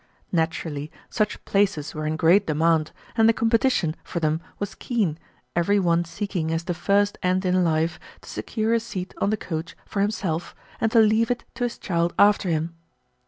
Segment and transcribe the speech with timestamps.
[0.31, 5.19] Naturally such places were in great demand and the competition for them was keen,
[5.55, 9.37] every one seeking as the first end in life to secure a seat on the
[9.37, 12.73] coach for himself and to leave it to his child after him.